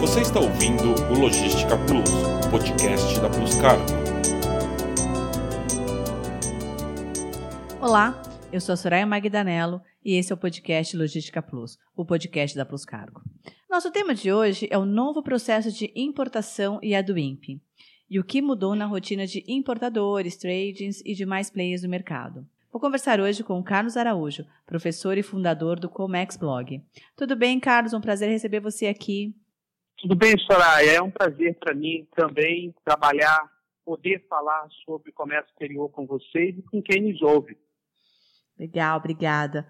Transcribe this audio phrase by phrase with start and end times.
[0.00, 2.10] Você está ouvindo o Logística Plus,
[2.50, 3.84] podcast da Plus Cargo.
[7.80, 8.22] Olá,
[8.52, 12.66] eu sou a Soraya Magdanello e esse é o podcast Logística Plus, o podcast da
[12.66, 13.22] Plus Cargo.
[13.70, 18.24] Nosso tema de hoje é o novo processo de importação e a do e o
[18.24, 22.46] que mudou na rotina de importadores, tradings e demais players do mercado.
[22.70, 26.82] Vou conversar hoje com Carlos Araújo, professor e fundador do Comex Blog.
[27.16, 27.94] Tudo bem, Carlos?
[27.94, 29.34] Um prazer receber você aqui.
[29.98, 30.92] Tudo bem, Soraya.
[30.92, 33.50] É um prazer para mim também trabalhar,
[33.84, 37.56] poder falar sobre comércio exterior com vocês e com quem nos ouve.
[38.58, 39.66] Legal, obrigada.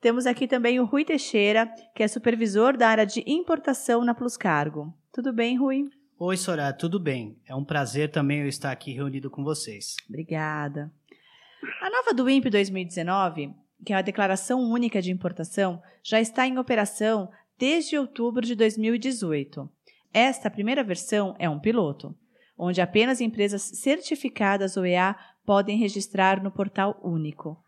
[0.00, 4.36] Temos aqui também o Rui Teixeira, que é supervisor da área de importação na Plus
[4.36, 4.94] Cargo.
[5.12, 5.84] Tudo bem, Rui?
[6.18, 7.38] Oi, Soraya, tudo bem?
[7.46, 9.96] É um prazer também eu estar aqui reunido com vocês.
[10.08, 10.92] Obrigada.
[11.82, 16.58] A nova do INPE 2019, que é a Declaração Única de Importação, já está em
[16.58, 19.68] operação desde outubro de 2018.
[20.14, 22.14] Esta primeira versão é um piloto,
[22.58, 27.58] onde apenas empresas certificadas OEA podem registrar no portal único.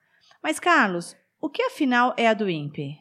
[0.42, 2.96] Mas, Carlos, o que afinal é a do INPE?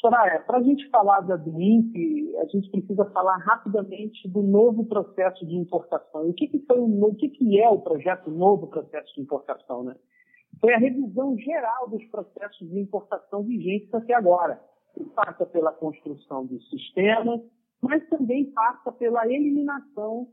[0.00, 4.86] Soraya, para a gente falar da do INPE, a gente precisa falar rapidamente do novo
[4.86, 6.28] processo de importação.
[6.28, 9.84] O que, que, foi o, que, que é o projeto Novo Processo de Importação?
[9.84, 9.94] Né?
[10.60, 14.60] Foi a revisão geral dos processos de importação vigentes até agora.
[14.94, 17.40] Que passa pela construção de sistemas,
[17.80, 20.28] mas também passa pela eliminação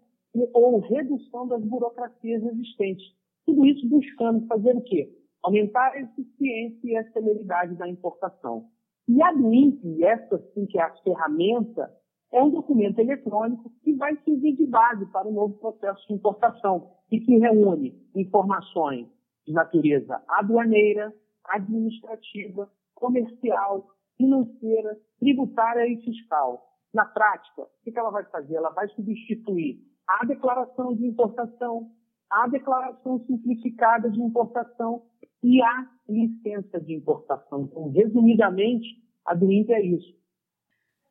[0.54, 3.06] ou redução das burocracias existentes.
[3.46, 5.10] Tudo isso buscando fazer o quê?
[5.44, 8.66] Aumentar a eficiência e a celeridade da importação.
[9.08, 11.90] E a DINP, essa sim que é a ferramenta,
[12.32, 16.92] é um documento eletrônico que vai servir de base para o novo processo de importação
[17.10, 19.08] e que reúne informações
[19.46, 21.14] de natureza aduaneira,
[21.46, 23.88] administrativa, comercial,
[24.18, 26.64] financeira, tributária e fiscal.
[26.94, 28.56] Na prática, o que ela vai fazer?
[28.56, 31.92] Ela vai substituir a declaração de importação,
[32.30, 35.04] a declaração simplificada de importação
[35.44, 37.64] e a licença de importação.
[37.64, 38.88] Então, resumidamente,
[39.26, 40.18] a do INPE é isso.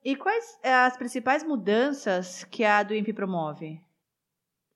[0.04, 3.80] E quais eh, as principais mudanças que a do INPE promove?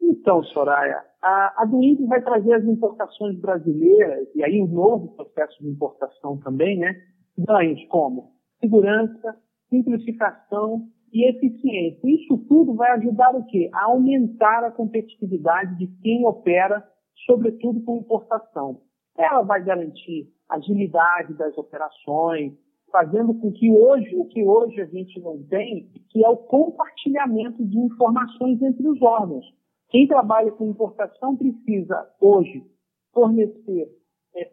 [0.00, 4.68] Então, Soraya, a, a do INPE vai trazer as importações brasileiras, e aí o um
[4.68, 6.94] novo processo de importação também, né?
[7.38, 9.36] Ganhos como segurança,
[9.68, 12.00] simplificação e eficiência.
[12.04, 13.70] Isso tudo vai ajudar o quê?
[13.72, 16.86] A aumentar a competitividade de quem opera,
[17.26, 18.82] sobretudo com importação.
[19.16, 22.52] Ela vai garantir agilidade das operações,
[22.90, 27.64] fazendo com que hoje, o que hoje a gente não tem, que é o compartilhamento
[27.64, 29.46] de informações entre os órgãos.
[29.88, 32.64] Quem trabalha com importação precisa hoje
[33.12, 33.88] fornecer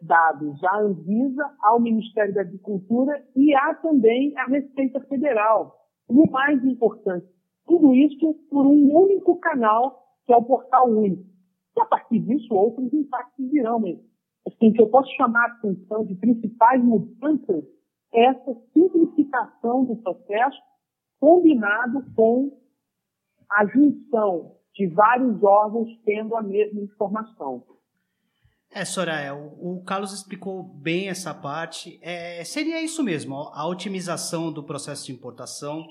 [0.02, 5.76] dados à Anvisa, ao Ministério da Agricultura e há também a Receita Federal.
[6.10, 7.26] E o mais importante,
[7.66, 11.24] tudo isso por um único canal, que é o Portal Único.
[11.76, 13.98] E a partir disso, outros impactos virão, mas
[14.46, 17.64] assim, que eu posso chamar a atenção de principais mudanças
[18.12, 20.58] é essa simplificação do processo
[21.20, 22.58] combinado com
[23.50, 27.64] a junção de vários órgãos tendo a mesma informação.
[28.78, 31.98] É, Soraya, o, o Carlos explicou bem essa parte.
[32.00, 35.84] É, seria isso mesmo, a otimização do processo de importação,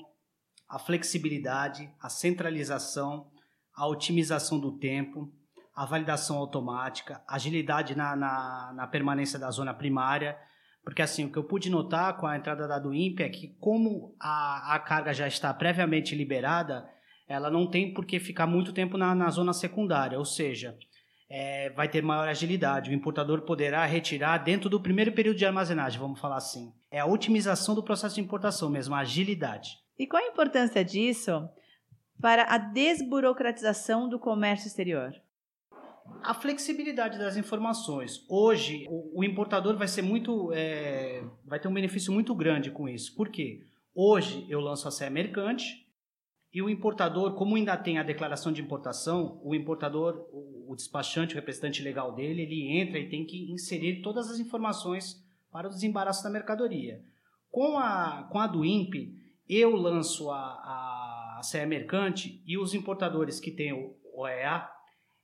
[0.66, 3.30] a flexibilidade, a centralização,
[3.76, 5.30] a otimização do tempo,
[5.76, 10.38] a validação automática, agilidade na, na, na, permanência da zona primária,
[10.82, 14.16] porque assim, o que eu pude notar com a entrada da do é que como
[14.18, 16.88] a, a carga já está previamente liberada,
[17.28, 20.74] ela não tem por que ficar muito tempo na, na zona secundária, ou seja,
[21.28, 22.90] é, vai ter maior agilidade.
[22.90, 26.72] O importador poderá retirar dentro do primeiro período de armazenagem, vamos falar assim.
[26.90, 29.78] É a otimização do processo de importação mesmo, a agilidade.
[29.98, 31.48] E qual a importância disso
[32.20, 35.12] para a desburocratização do comércio exterior?
[36.22, 38.24] A flexibilidade das informações.
[38.28, 42.88] Hoje, o, o importador vai ser muito, é, vai ter um benefício muito grande com
[42.88, 43.14] isso.
[43.14, 43.60] Por quê?
[43.94, 45.86] Hoje eu lanço a CE mercante
[46.52, 50.26] e o importador, como ainda tem a declaração de importação, o importador,
[50.68, 55.24] o, despachante, o representante legal dele, ele entra e tem que inserir todas as informações
[55.50, 57.02] para o desembaraço da mercadoria.
[57.50, 59.14] Com a, com a do INPE,
[59.48, 64.68] eu lanço a, a, a CE mercante e os importadores que têm o OEA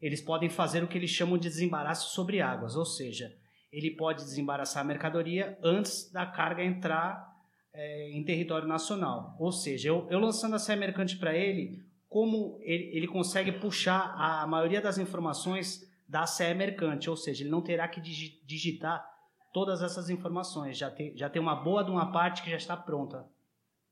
[0.05, 3.35] eles podem fazer o que eles chamam de desembaraço sobre águas, ou seja,
[3.73, 7.27] ele pode desembaraçar a mercadoria antes da carga entrar
[7.73, 9.35] é, em território nacional.
[9.41, 11.83] Ou seja, eu, eu lançando a CE mercante para ele,
[12.15, 17.51] como ele, ele consegue puxar a maioria das informações da CE mercante, ou seja, ele
[17.51, 19.05] não terá que digitar
[19.53, 22.77] todas essas informações, já tem, já tem uma boa de uma parte que já está
[22.77, 23.27] pronta.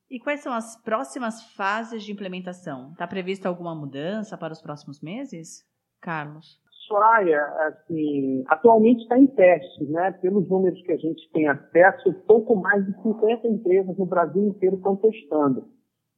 [0.09, 2.93] E quais são as próximas fases de implementação?
[2.93, 5.67] Está prevista alguma mudança para os próximos meses?
[6.01, 6.61] Carlos.
[6.87, 10.13] Soraya, assim, atualmente está em testes, né?
[10.13, 14.77] Pelos números que a gente tem acesso, pouco mais de 50 empresas no Brasil inteiro
[14.77, 15.72] estão testando.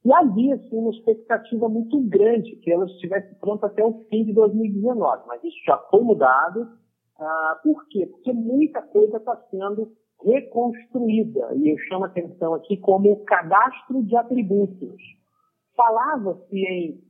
[0.05, 4.33] E havia, sim, uma expectativa muito grande que ela estivesse pronta até o fim de
[4.33, 6.67] 2019, mas isso já foi mudado.
[7.19, 8.05] Ah, por quê?
[8.05, 9.91] Porque muita coisa está sendo
[10.23, 15.01] reconstruída, e eu chamo a atenção aqui como cadastro de atributos.
[15.75, 17.01] Falava-se em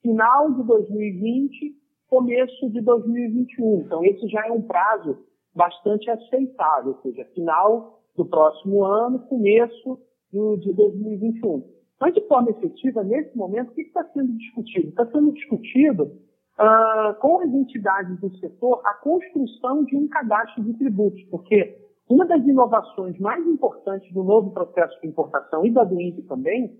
[0.00, 1.76] final de 2020,
[2.08, 3.80] começo de 2021.
[3.80, 5.18] Então, esse já é um prazo
[5.54, 9.98] bastante aceitável, ou seja, final do próximo ano, começo
[10.32, 11.77] de 2021.
[12.00, 14.88] Mas, de forma efetiva, nesse momento, o que está sendo discutido?
[14.88, 16.12] Está sendo discutido
[16.56, 21.76] ah, com as entidades do setor a construção de um cadastro de tributos, porque
[22.08, 26.78] uma das inovações mais importantes do novo processo de importação e da DUINP também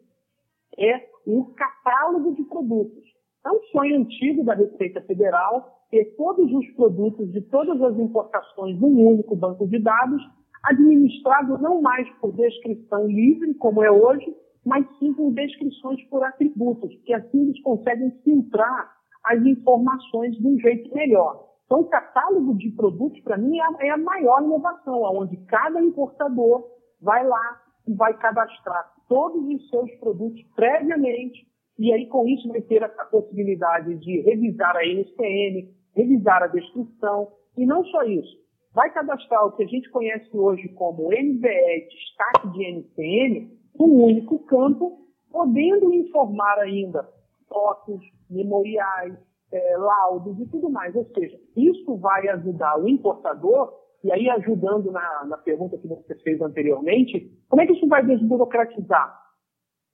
[0.78, 3.04] é o catálogo de produtos.
[3.44, 8.78] É um sonho antigo da Receita Federal ter todos os produtos de todas as importações
[8.80, 10.22] num único banco de dados,
[10.64, 14.34] administrado não mais por descrição livre, como é hoje,
[14.68, 18.92] mas sim por descrições por atributos, que assim eles conseguem filtrar
[19.24, 21.48] as informações de um jeito melhor.
[21.64, 25.82] Então, o catálogo de produtos, para mim, é a, é a maior inovação, onde cada
[25.82, 26.64] importador
[27.00, 31.46] vai lá e vai cadastrar todos os seus produtos previamente,
[31.78, 37.28] e aí com isso vai ter a, possibilidade de revisar a NCN, revisar a descrição,
[37.56, 38.36] e não só isso,
[38.74, 44.38] vai cadastrar o que a gente conhece hoje como NVE, destaque de NCN, um único
[44.40, 47.08] campo, podendo informar ainda
[47.48, 49.16] fotos, memoriais,
[49.52, 50.94] é, laudos e tudo mais.
[50.94, 53.72] Ou seja, isso vai ajudar o importador,
[54.04, 58.04] e aí ajudando na, na pergunta que você fez anteriormente, como é que isso vai
[58.04, 59.18] desburocratizar?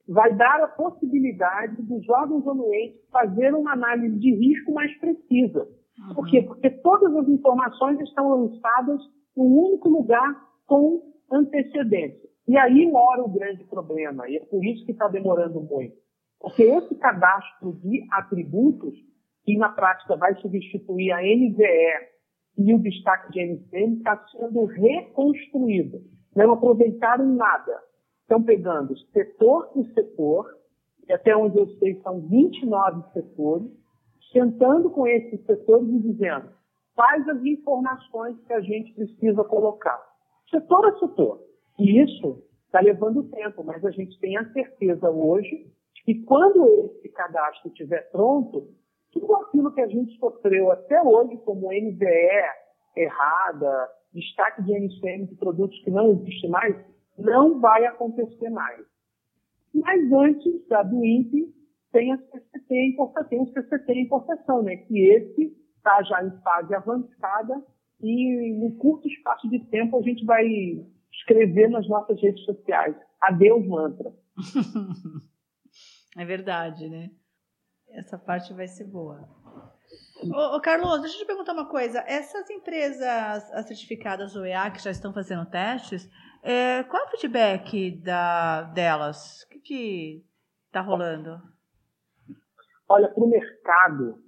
[0.07, 5.67] Vai dar a possibilidade dos órgãos anuentes fazer uma análise de risco mais precisa.
[5.99, 6.15] Uhum.
[6.15, 6.43] Por quê?
[6.43, 9.01] Porque todas as informações estão lançadas
[9.37, 12.29] em um único lugar com antecedência.
[12.47, 15.97] E aí mora o grande problema, e é por isso que está demorando muito.
[16.39, 18.95] Porque esse cadastro de atributos
[19.45, 22.15] que na prática vai substituir a NVE
[22.57, 26.01] e o destaque de NCM, está sendo reconstruído.
[26.35, 27.83] Não aproveitaram nada.
[28.23, 30.47] Estão pegando setor por setor,
[31.07, 33.71] e até onde eu sei são 29 setores,
[34.33, 36.51] sentando com esses setores e dizendo
[36.95, 40.01] quais as informações que a gente precisa colocar.
[40.55, 41.41] Setor a setor.
[41.81, 45.67] E isso está levando tempo, mas a gente tem a certeza hoje
[46.05, 48.69] que quando esse cadastro estiver pronto,
[49.11, 52.07] tudo aquilo que a gente sofreu até hoje, como NVE
[52.97, 56.77] errada, destaque de NCM de produtos que não existem mais,
[57.19, 58.87] não vai acontecer mais.
[59.75, 61.53] Mas antes da do INPE,
[61.91, 62.97] tem a CCT
[63.29, 64.77] tem o CCT importação, né?
[64.77, 67.61] Que esse está já em fase avançada
[68.01, 70.45] e em curto espaço de tempo a gente vai
[71.13, 72.97] escrever nas nossas redes sociais.
[73.21, 74.13] Adeus, mantra.
[76.19, 77.11] é verdade, né?
[77.91, 79.29] Essa parte vai ser boa.
[80.23, 82.03] Ô, ô, Carlos, deixa eu te perguntar uma coisa.
[82.07, 86.09] Essas empresas certificadas OEA que já estão fazendo testes,
[86.43, 89.43] é, qual é o feedback da, delas?
[89.45, 90.25] O que
[90.67, 91.41] está rolando?
[92.89, 94.23] Olha, para o mercado,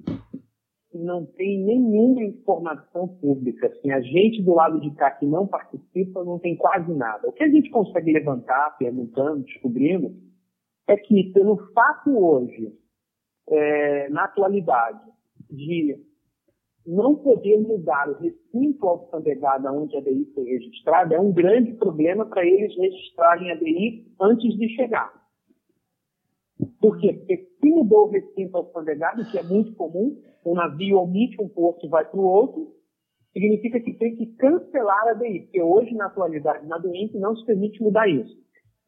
[0.97, 3.67] não tem nenhuma informação pública.
[3.67, 7.29] Assim, a gente do lado de cá que não participa não tem quase nada.
[7.29, 10.15] O que a gente consegue levantar, perguntando, descobrindo,
[10.89, 12.73] é que pelo fato hoje
[13.49, 15.01] é, na atualidade,
[15.51, 15.97] de
[16.87, 22.25] não poder mudar o recinto alfandegado onde a DI foi registrada é um grande problema
[22.27, 25.13] para eles registrarem a DI antes de chegar.
[26.81, 27.13] Por quê?
[27.13, 30.17] Porque se mudou o recinto alfandegado, que é muito comum,
[30.53, 32.73] um navio omite um porto e vai para o outro,
[33.33, 37.45] significa que tem que cancelar a DI, porque hoje, na atualidade, na doente, não se
[37.45, 38.35] permite mudar isso.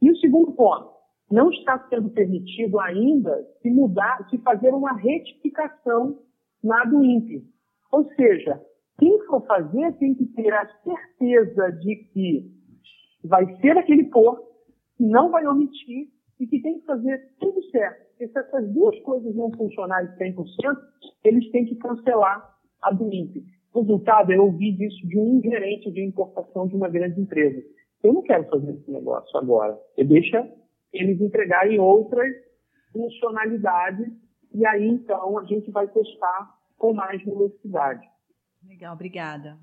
[0.01, 0.99] E o segundo ponto,
[1.31, 6.19] não está sendo permitido ainda se mudar, se fazer uma retificação
[6.63, 7.03] na do.
[7.93, 8.61] Ou seja,
[8.99, 12.51] quem for fazer tem que ter a certeza de que
[13.25, 14.47] vai ser aquele porto,
[14.97, 16.09] que não vai omitir
[16.41, 18.08] e que tem que fazer tudo certo.
[18.19, 20.45] Porque se essas duas coisas não funcionarem 100%,
[21.23, 23.45] eles têm que cancelar a do INPE.
[23.73, 27.63] Resultado, eu ouvi disso de um gerente de importação de uma grande empresa.
[28.03, 29.79] Eu não quero fazer esse negócio agora.
[29.95, 30.53] Você deixa
[30.93, 32.29] eles entregarem outras
[32.93, 34.09] funcionalidades
[34.53, 38.05] e aí então a gente vai testar com mais velocidade.
[38.67, 39.59] Legal, obrigada.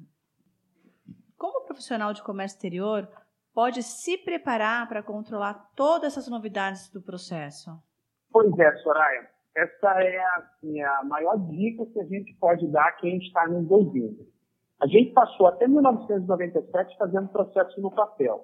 [1.37, 3.09] Como profissional de comércio exterior,
[3.53, 7.71] pode se preparar para controlar todas essas novidades do processo?
[8.35, 9.29] Pois é, Soraya.
[9.55, 13.71] Essa é assim, a maior dica que a gente pode dar a quem está nos
[13.71, 14.27] ouvindo.
[14.81, 18.43] A gente passou até 1997 fazendo processo no papel.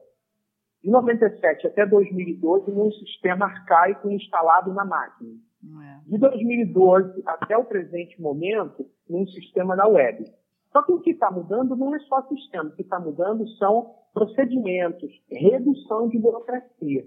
[0.81, 5.33] De 97 até 2012, num sistema arcaico instalado na máquina.
[5.62, 6.10] É.
[6.10, 10.24] De 2012 até o presente momento, num sistema na web.
[10.71, 13.93] Só que o que está mudando não é só sistema, o que está mudando são
[14.13, 17.03] procedimentos, redução de burocracia.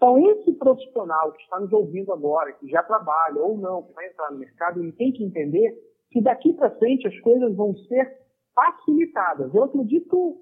[0.00, 4.08] Então, esse profissional que está nos ouvindo agora, que já trabalha ou não, que vai
[4.08, 5.76] entrar no mercado, ele tem que entender
[6.10, 8.10] que daqui para frente as coisas vão ser
[8.54, 9.54] facilitadas.
[9.54, 10.38] Eu acredito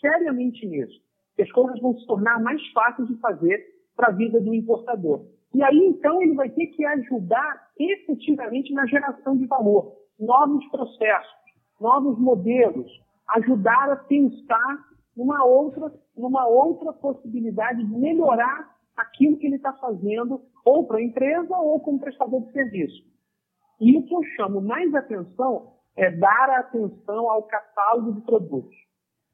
[0.00, 1.00] seriamente nisso,
[1.36, 5.24] que as coisas vão se tornar mais fáceis de fazer para a vida do importador.
[5.54, 11.30] E aí, então, ele vai ter que ajudar efetivamente na geração de valor, novos processos,
[11.80, 12.90] novos modelos,
[13.36, 14.84] ajudar a pensar
[15.16, 21.02] numa outra, numa outra possibilidade de melhorar aquilo que ele está fazendo, ou para a
[21.02, 23.02] empresa ou como prestador de serviço.
[23.80, 28.76] E o que eu chamo mais atenção é dar atenção ao catálogo de produtos.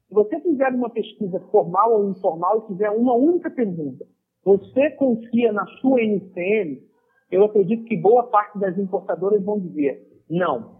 [0.07, 4.05] Se você fizer uma pesquisa formal ou informal e fizer uma única pergunta,
[4.43, 6.81] você confia na sua NCM?
[7.29, 10.77] Eu acredito que boa parte das importadoras vão dizer não.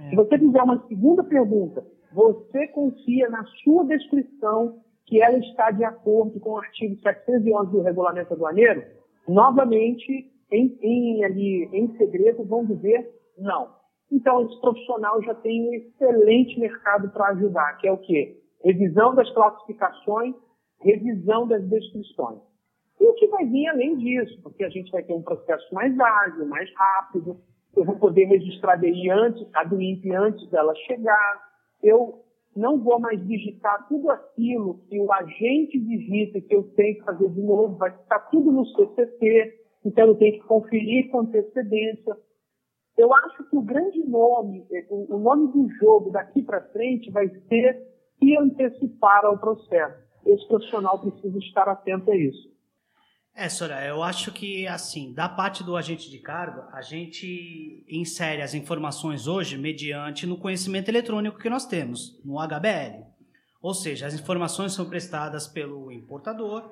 [0.00, 0.10] É.
[0.10, 5.84] Se você fizer uma segunda pergunta, você confia na sua descrição que ela está de
[5.84, 8.84] acordo com o artigo 711 do Regulamento Aduaneiro?
[9.28, 13.08] Novamente, em, em, ali, em segredo, vão dizer
[13.38, 13.74] não.
[14.10, 18.40] Então, esse profissional já tem um excelente mercado para ajudar, que é o quê?
[18.64, 20.34] Revisão das classificações,
[20.80, 22.40] revisão das descrições.
[23.00, 24.40] E o que vai vir além disso?
[24.42, 27.40] Porque a gente vai ter um processo mais ágil, mais rápido,
[27.76, 31.42] eu vou poder registrar a DI antes, a do INPE antes dela chegar,
[31.82, 32.24] eu
[32.56, 37.28] não vou mais digitar tudo aquilo que o agente digita que eu tenho que fazer
[37.30, 42.16] de novo, vai estar tudo no CCT, então eu tenho que conferir com antecedência.
[42.96, 47.82] Eu acho que o grande nome, o nome do jogo daqui para frente vai ser
[48.18, 50.06] se antecipar ao processo.
[50.24, 52.55] Esse profissional precisa estar atento a isso.
[53.38, 58.40] É, Sora, eu acho que, assim, da parte do agente de carga, a gente insere
[58.40, 63.04] as informações hoje mediante no conhecimento eletrônico que nós temos, no HBL.
[63.60, 66.64] Ou seja, as informações são prestadas pelo importador.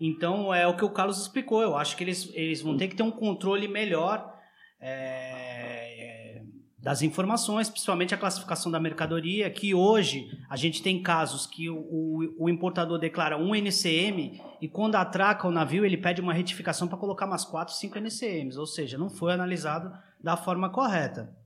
[0.00, 1.60] Então, é o que o Carlos explicou.
[1.60, 4.32] Eu acho que eles, eles vão ter que ter um controle melhor
[4.80, 5.55] é,
[6.86, 11.76] das informações, principalmente a classificação da mercadoria, que hoje a gente tem casos que o,
[11.76, 16.86] o, o importador declara um NCM e quando atraca o navio ele pede uma retificação
[16.86, 19.90] para colocar mais 4, 5 NCMs, ou seja, não foi analisado
[20.22, 21.36] da forma correta.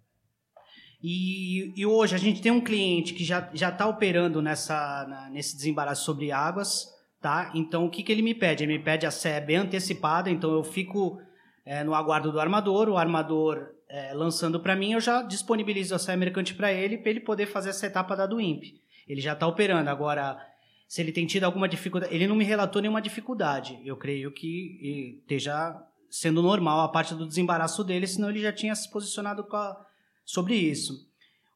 [1.03, 5.57] E, e hoje a gente tem um cliente que já está operando nessa, na, nesse
[5.57, 6.87] desembaraço sobre águas,
[7.19, 7.51] tá?
[7.55, 8.65] Então o que, que ele me pede?
[8.65, 11.19] Ele me pede a CE antecipada, então eu fico
[11.65, 15.99] é, no aguardo do armador, o armador é, lançando para mim, eu já disponibilizo a
[15.99, 18.81] saia mercante para ele, para ele poder fazer essa etapa da do INPE.
[19.09, 19.91] Ele já está operando.
[19.91, 20.41] Agora,
[20.87, 23.81] se ele tem tido alguma dificuldade, ele não me relatou nenhuma dificuldade.
[23.85, 25.77] Eu creio que esteja
[26.09, 29.87] sendo normal a parte do desembaraço dele, senão ele já tinha se posicionado a,
[30.25, 31.09] sobre isso.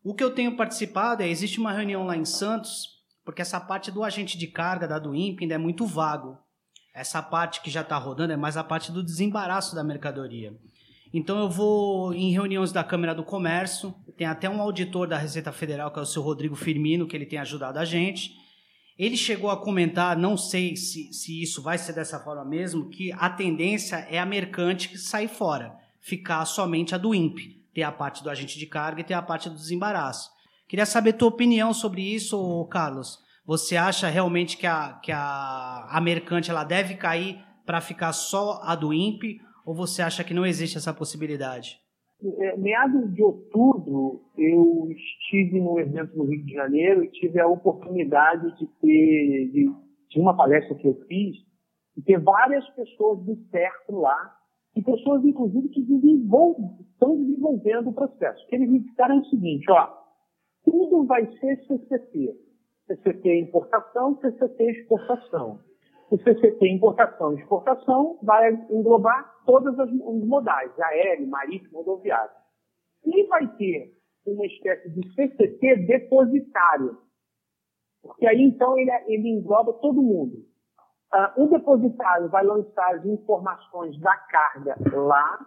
[0.02, 3.92] O que eu tenho participado é, existe uma reunião lá em Santos, porque essa parte
[3.92, 6.36] do agente de carga da do INPE ainda é muito vago.
[6.92, 10.52] Essa parte que já está rodando é mais a parte do desembaraço da mercadoria.
[11.16, 15.52] Então eu vou em reuniões da Câmara do Comércio, tem até um auditor da Receita
[15.52, 18.32] Federal, que é o seu Rodrigo Firmino, que ele tem ajudado a gente.
[18.98, 23.12] Ele chegou a comentar, não sei se, se isso vai ser dessa forma mesmo, que
[23.12, 28.20] a tendência é a mercante sair fora, ficar somente a do INPE, ter a parte
[28.20, 30.32] do agente de carga e ter a parte do desembaraço.
[30.66, 33.20] Queria saber tua opinião sobre isso, Carlos.
[33.46, 38.60] Você acha realmente que a, que a, a mercante ela deve cair para ficar só
[38.64, 41.80] a do INPE ou você acha que não existe essa possibilidade?
[42.22, 47.46] É, meados de outubro, eu estive no evento no Rio de Janeiro e tive a
[47.46, 49.70] oportunidade de ter, de,
[50.08, 51.36] de uma palestra que eu fiz,
[51.96, 54.36] e ter várias pessoas do certo lá,
[54.74, 58.44] e pessoas, inclusive, que estão desenvolvendo o processo.
[58.48, 59.88] Que eles me disseram é o seguinte, ó,
[60.64, 62.34] tudo vai ser CCT.
[62.86, 65.60] CCT importação, CCT exportação.
[66.10, 72.32] O CCT importação e exportação vai englobar todos os modais, aéreo, marítimo, rodoviário.
[73.04, 73.92] E vai ter
[74.26, 76.98] uma espécie de CCT depositário,
[78.02, 80.36] porque aí então ele, ele engloba todo mundo.
[81.12, 85.38] Uh, o depositário vai lançar as informações da carga lá,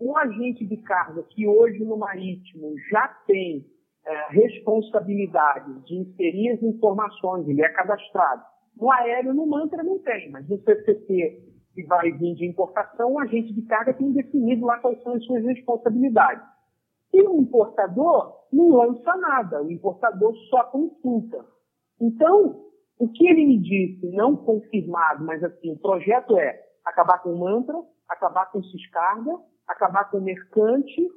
[0.00, 6.62] um agente de carga que hoje no marítimo já tem uh, responsabilidade de inserir as
[6.62, 8.42] informações, ele é cadastrado,
[8.76, 11.47] No aéreo, no mantra, não tem, mas no CCT,
[11.78, 15.24] que vai vir de importação, o agente de carga tem definido lá quais são as
[15.24, 16.44] suas responsabilidades.
[17.14, 21.44] E o importador não lança nada, o importador só consulta.
[22.00, 22.64] Então,
[22.98, 27.80] o que ele me disse, não confirmado, mas assim, o projeto é acabar com mantra,
[28.08, 31.08] acabar com Ciscarga, acabar com mercante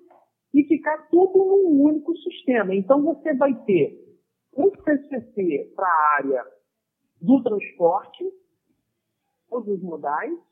[0.53, 2.75] e ficar tudo num único sistema.
[2.75, 3.97] Então, você vai ter
[4.55, 6.45] um CCC para a área
[7.19, 8.23] do transporte,
[9.49, 10.50] todos os modais,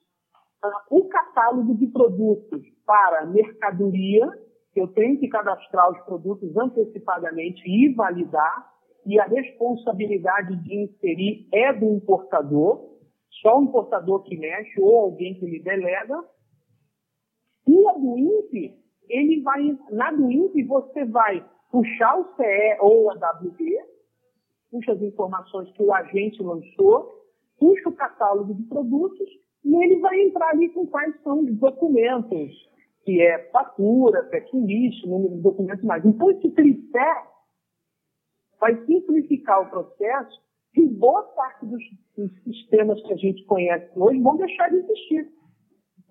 [0.91, 4.27] um catálogo de produtos para mercadoria,
[4.75, 8.69] eu tenho que cadastrar os produtos antecipadamente e validar,
[9.05, 12.97] e a responsabilidade de inserir é do importador,
[13.41, 16.23] só o importador que mexe ou alguém que lhe delega.
[17.67, 18.75] E a do INPE,
[19.07, 23.79] ele vai, na do INPE você vai puxar o CE ou a WB,
[24.71, 27.25] puxa as informações que o agente lançou,
[27.57, 29.29] puxa o catálogo de produtos
[29.63, 32.51] e ele vai entrar ali com quais são os documentos,
[33.03, 36.05] que é fatura, checklist, número de documentos mais.
[36.05, 37.23] Então, esse tripé
[38.59, 40.41] vai simplificar o processo
[40.75, 41.83] e boa parte dos,
[42.15, 45.29] dos sistemas que a gente conhece hoje vão deixar de existir.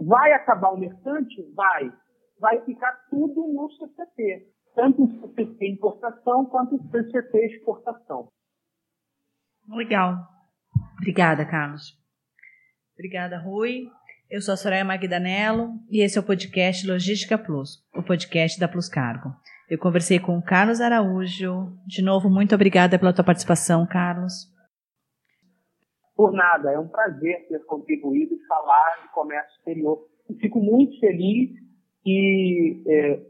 [0.01, 1.43] Vai acabar o mercante?
[1.55, 1.93] Vai.
[2.41, 4.49] Vai ficar tudo no CCP.
[4.75, 8.29] Tanto o CCP importação quanto o CCP exportação.
[9.69, 10.17] Legal.
[10.99, 11.99] Obrigada, Carlos.
[12.99, 13.89] Obrigada, Rui.
[14.29, 18.67] Eu sou a Soraya Magdanello e esse é o podcast Logística Plus, o podcast da
[18.67, 19.31] Plus Cargo.
[19.71, 21.79] Eu conversei com o Carlos Araújo.
[21.87, 24.53] De novo, muito obrigada pela tua participação, Carlos.
[26.17, 30.05] Por nada, é um prazer ter contribuído e falar de comércio exterior.
[30.41, 31.51] Fico muito feliz
[32.03, 33.23] que é,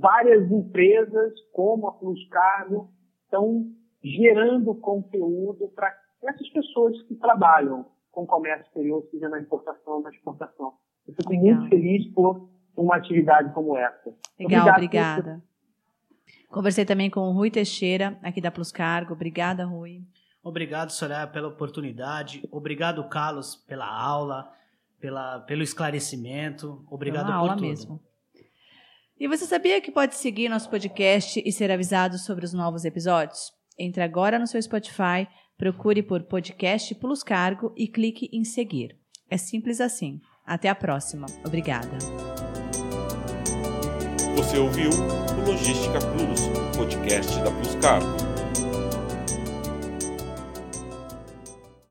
[0.00, 2.90] várias empresas, como a Plus Cargo,
[3.22, 3.64] estão
[4.02, 10.10] gerando conteúdo para essas pessoas que trabalham com comércio exterior, seja na importação ou na
[10.10, 10.74] exportação.
[11.06, 11.56] Eu fico Legal.
[11.56, 14.14] muito feliz por uma atividade como essa.
[14.38, 15.42] Legal, Obrigado obrigada.
[16.48, 19.12] Conversei também com o Rui Teixeira, aqui da Plus Cargo.
[19.12, 20.02] Obrigada, Rui.
[20.42, 22.42] Obrigado, Soraya, pela oportunidade.
[22.50, 24.50] Obrigado, Carlos, pela aula,
[24.98, 26.84] pela, pelo esclarecimento.
[26.90, 27.66] Obrigado por aula tudo.
[27.66, 28.00] mesmo.
[29.20, 33.52] E você sabia que pode seguir nosso podcast e ser avisado sobre os novos episódios?
[33.78, 38.96] Entre agora no seu Spotify, procure por Podcast Plus Cargo e clique em seguir.
[39.28, 40.20] É simples assim.
[40.46, 41.26] Até a próxima.
[41.44, 41.98] Obrigada.
[44.36, 48.27] Você ouviu o Logística Plus, podcast da Plus Cargo.